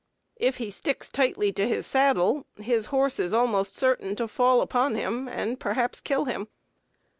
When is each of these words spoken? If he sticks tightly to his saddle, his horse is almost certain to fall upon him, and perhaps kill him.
If 0.37 0.57
he 0.57 0.71
sticks 0.71 1.11
tightly 1.11 1.51
to 1.53 1.67
his 1.67 1.85
saddle, 1.85 2.47
his 2.57 2.87
horse 2.87 3.19
is 3.19 3.33
almost 3.33 3.75
certain 3.77 4.15
to 4.15 4.27
fall 4.27 4.61
upon 4.61 4.95
him, 4.95 5.27
and 5.27 5.59
perhaps 5.59 6.01
kill 6.01 6.25
him. 6.25 6.47